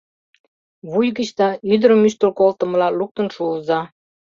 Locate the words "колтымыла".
2.39-2.87